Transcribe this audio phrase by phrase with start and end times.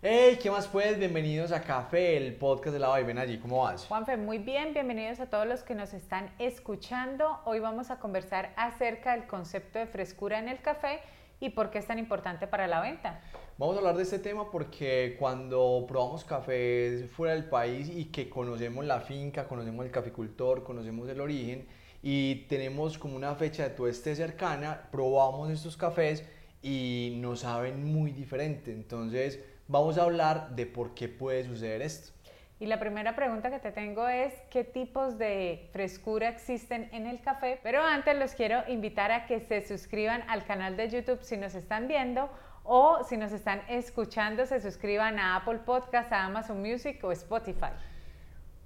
[0.00, 0.96] Hey, ¿qué más pues?
[0.96, 3.36] Bienvenidos a Café, el podcast de la Ven allí.
[3.38, 3.84] ¿Cómo vas?
[3.86, 7.40] Juanfe, muy bien, bienvenidos a todos los que nos están escuchando.
[7.44, 11.00] Hoy vamos a conversar acerca del concepto de frescura en el café
[11.40, 13.20] y por qué es tan importante para la venta.
[13.58, 18.30] Vamos a hablar de este tema porque cuando probamos cafés fuera del país y que
[18.30, 21.66] conocemos la finca, conocemos el caficultor, conocemos el origen
[22.04, 26.22] y tenemos como una fecha de tueste cercana, probamos estos cafés
[26.62, 28.70] y nos saben muy diferente.
[28.70, 32.12] Entonces, vamos a hablar de por qué puede suceder esto.
[32.60, 37.20] Y la primera pregunta que te tengo es, ¿qué tipos de frescura existen en el
[37.20, 37.60] café?
[37.62, 41.54] Pero antes los quiero invitar a que se suscriban al canal de YouTube si nos
[41.54, 42.28] están viendo
[42.64, 47.70] o si nos están escuchando, se suscriban a Apple Podcast, a Amazon Music o Spotify.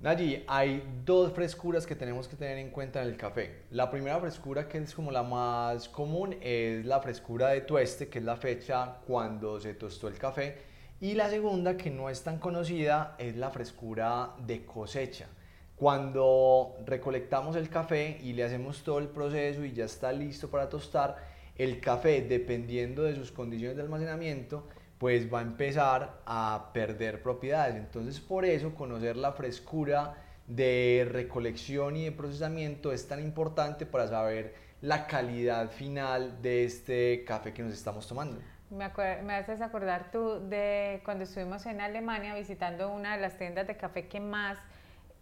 [0.00, 3.64] Nayi, hay dos frescuras que tenemos que tener en cuenta en el café.
[3.70, 8.20] La primera frescura, que es como la más común, es la frescura de tueste, que
[8.20, 10.71] es la fecha cuando se tostó el café
[11.02, 15.26] y la segunda, que no es tan conocida, es la frescura de cosecha.
[15.74, 20.68] Cuando recolectamos el café y le hacemos todo el proceso y ya está listo para
[20.68, 21.16] tostar,
[21.56, 27.74] el café, dependiendo de sus condiciones de almacenamiento, pues va a empezar a perder propiedades.
[27.74, 30.14] Entonces, por eso conocer la frescura
[30.46, 37.24] de recolección y de procesamiento es tan importante para saber la calidad final de este
[37.24, 38.38] café que nos estamos tomando.
[38.72, 38.90] Me,
[39.22, 43.76] me, haces acordar tú de cuando estuvimos en Alemania visitando una de las tiendas de
[43.76, 44.56] café que más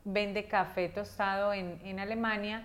[0.05, 2.63] vende café tostado en, en Alemania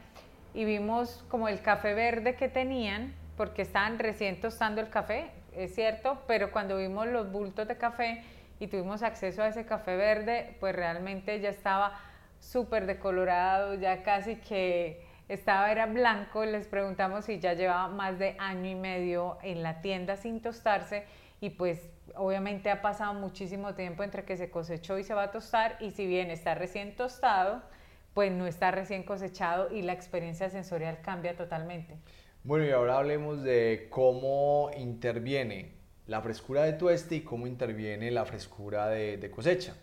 [0.54, 5.74] y vimos como el café verde que tenían, porque estaban recién tostando el café, es
[5.74, 8.24] cierto, pero cuando vimos los bultos de café
[8.60, 12.00] y tuvimos acceso a ese café verde, pues realmente ya estaba
[12.40, 18.36] súper decolorado, ya casi que estaba, era blanco, les preguntamos si ya llevaba más de
[18.40, 21.06] año y medio en la tienda sin tostarse
[21.42, 25.32] y pues obviamente ha pasado muchísimo tiempo entre que se cosechó y se va a
[25.32, 27.62] tostar y si bien está recién tostado,
[28.14, 31.98] pues no está recién cosechado y la experiencia sensorial cambia totalmente.
[32.44, 35.74] Bueno, y ahora hablemos de cómo interviene
[36.06, 39.76] la frescura de tueste y cómo interviene la frescura de, de cosecha.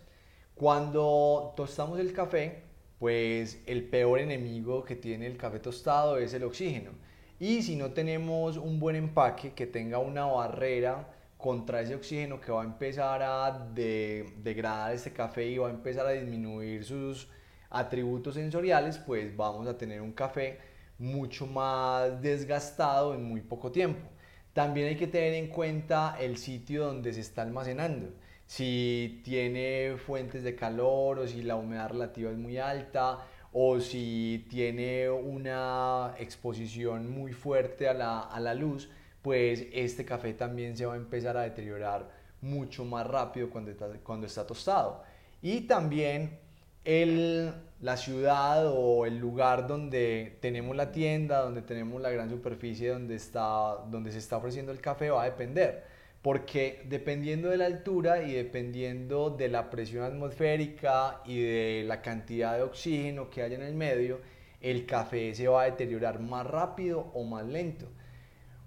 [0.55, 2.63] Cuando tostamos el café,
[3.03, 6.91] pues el peor enemigo que tiene el café tostado es el oxígeno.
[7.37, 12.53] Y si no tenemos un buen empaque que tenga una barrera contra ese oxígeno que
[12.53, 17.27] va a empezar a degradar este café y va a empezar a disminuir sus
[17.69, 20.59] atributos sensoriales, pues vamos a tener un café
[20.97, 24.07] mucho más desgastado en muy poco tiempo.
[24.53, 28.13] También hay que tener en cuenta el sitio donde se está almacenando
[28.45, 33.19] si tiene fuentes de calor o si la humedad relativa es muy alta
[33.51, 38.89] o si tiene una exposición muy fuerte a la, a la luz,
[39.21, 42.09] pues este café también se va a empezar a deteriorar
[42.41, 45.03] mucho más rápido cuando está, cuando está tostado.
[45.41, 46.39] Y también
[46.83, 52.89] el, la ciudad o el lugar donde tenemos la tienda, donde tenemos la gran superficie
[52.89, 55.92] donde, está, donde se está ofreciendo el café va a depender
[56.23, 62.55] porque dependiendo de la altura y dependiendo de la presión atmosférica y de la cantidad
[62.55, 64.21] de oxígeno que haya en el medio,
[64.61, 67.89] el café se va a deteriorar más rápido o más lento.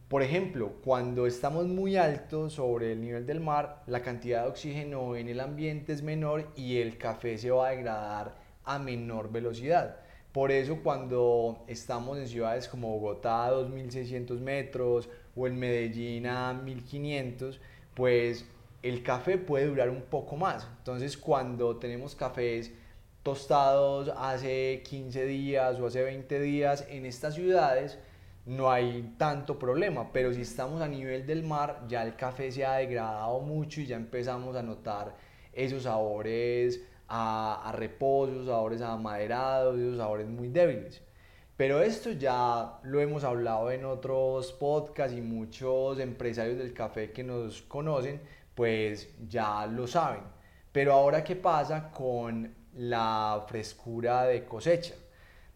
[0.06, 5.16] Por ejemplo, cuando estamos muy altos sobre el nivel del mar, la cantidad de oxígeno
[5.16, 9.96] en el ambiente es menor y el café se va a degradar a menor velocidad.
[10.30, 16.54] Por eso cuando estamos en ciudades como Bogotá a 2.600 metros o en Medellín a
[16.54, 17.60] 1500,
[17.94, 18.46] pues
[18.82, 20.66] el café puede durar un poco más.
[20.78, 22.72] Entonces cuando tenemos cafés
[23.22, 27.98] tostados hace 15 días o hace 20 días en estas ciudades,
[28.46, 32.64] no hay tanto problema, pero si estamos a nivel del mar, ya el café se
[32.64, 35.16] ha degradado mucho y ya empezamos a notar
[35.52, 41.02] esos sabores a, a reposo, sabores amaderados, esos sabores muy débiles.
[41.56, 47.24] Pero esto ya lo hemos hablado en otros podcasts y muchos empresarios del café que
[47.24, 48.20] nos conocen,
[48.54, 50.20] pues ya lo saben.
[50.70, 54.94] Pero ahora, ¿qué pasa con la frescura de cosecha?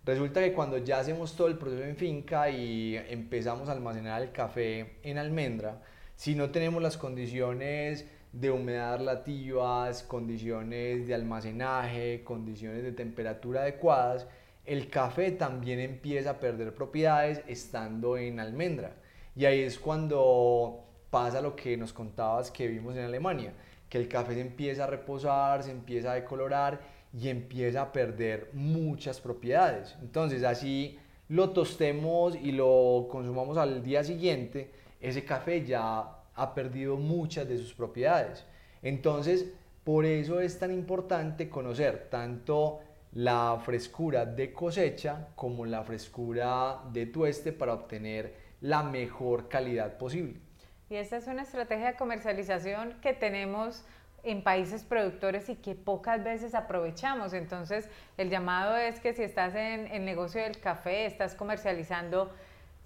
[0.03, 4.33] Resulta que cuando ya hacemos todo el proceso en finca y empezamos a almacenar el
[4.33, 5.83] café en almendra,
[6.17, 14.27] si no tenemos las condiciones de humedad relativas, condiciones de almacenaje, condiciones de temperatura adecuadas,
[14.65, 18.95] el café también empieza a perder propiedades estando en almendra.
[19.35, 23.53] Y ahí es cuando pasa lo que nos contabas que vimos en Alemania,
[23.89, 26.81] que el café se empieza a reposar, se empieza a decolorar
[27.13, 29.97] y empieza a perder muchas propiedades.
[30.01, 30.99] Entonces así
[31.29, 34.71] lo tostemos y lo consumamos al día siguiente,
[35.01, 38.45] ese café ya ha perdido muchas de sus propiedades.
[38.83, 39.47] Entonces,
[39.85, 42.81] por eso es tan importante conocer tanto
[43.13, 50.41] la frescura de cosecha como la frescura de tueste para obtener la mejor calidad posible.
[50.89, 53.85] Y esta es una estrategia de comercialización que tenemos
[54.23, 57.33] en países productores y que pocas veces aprovechamos.
[57.33, 62.31] Entonces, el llamado es que si estás en el negocio del café, estás comercializando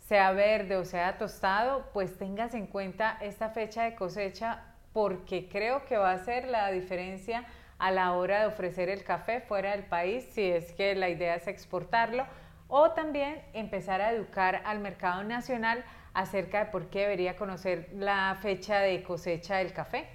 [0.07, 4.63] sea verde o sea tostado, pues tengas en cuenta esta fecha de cosecha
[4.93, 7.45] porque creo que va a ser la diferencia
[7.79, 11.35] a la hora de ofrecer el café fuera del país, si es que la idea
[11.35, 12.25] es exportarlo,
[12.69, 15.85] o también empezar a educar al mercado nacional
[16.15, 20.07] acerca de por qué debería conocer la fecha de cosecha del café.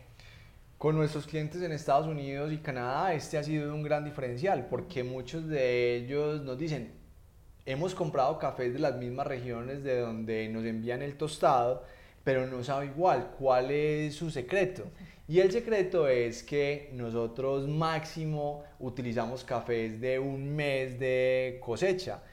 [0.77, 5.03] Con nuestros clientes en Estados Unidos y Canadá, este ha sido un gran diferencial porque
[5.03, 6.93] muchos de ellos nos dicen,
[7.65, 11.83] hemos comprado cafés de las mismas regiones de donde nos envían el tostado,
[12.23, 14.85] pero no sabe igual cuál es su secreto.
[15.27, 22.23] Y el secreto es que nosotros máximo utilizamos cafés de un mes de cosecha.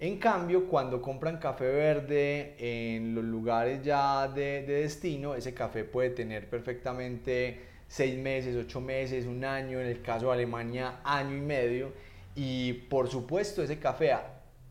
[0.00, 5.84] En cambio, cuando compran café verde en los lugares ya de, de destino, ese café
[5.84, 11.36] puede tener perfectamente seis meses, ocho meses, un año, en el caso de Alemania, año
[11.36, 11.92] y medio.
[12.34, 14.12] Y por supuesto, ese café,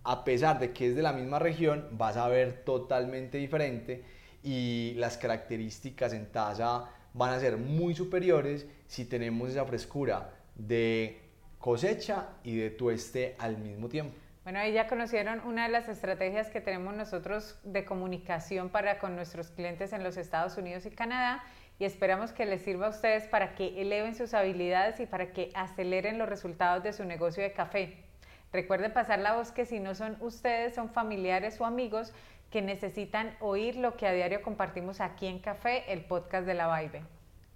[0.03, 4.03] a pesar de que es de la misma región, vas a ver totalmente diferente
[4.43, 11.19] y las características en taza van a ser muy superiores si tenemos esa frescura de
[11.57, 14.15] cosecha y de tueste al mismo tiempo.
[14.43, 19.15] Bueno, ahí ya conocieron una de las estrategias que tenemos nosotros de comunicación para con
[19.15, 21.43] nuestros clientes en los Estados Unidos y Canadá
[21.77, 25.51] y esperamos que les sirva a ustedes para que eleven sus habilidades y para que
[25.53, 27.97] aceleren los resultados de su negocio de café.
[28.51, 32.13] Recuerden pasar la voz que si no son ustedes, son familiares o amigos
[32.49, 36.79] que necesitan oír lo que a diario compartimos aquí en Café, el podcast de la
[36.79, 37.03] Vibe.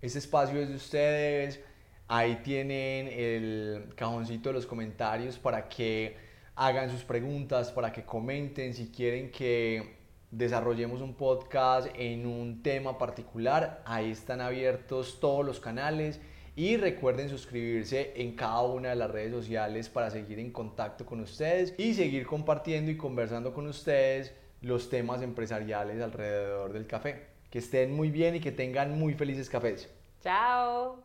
[0.01, 1.59] Este espacio es de ustedes.
[2.07, 6.17] Ahí tienen el cajoncito de los comentarios para que
[6.55, 12.97] hagan sus preguntas, para que comenten si quieren que desarrollemos un podcast en un tema
[12.97, 16.19] particular, ahí están abiertos todos los canales
[16.55, 21.19] y recuerden suscribirse en cada una de las redes sociales para seguir en contacto con
[21.19, 27.27] ustedes y seguir compartiendo y conversando con ustedes los temas empresariales alrededor del café.
[27.51, 29.87] Que estén muy bien y que tengan muy felices cafés.
[30.21, 31.03] Chao.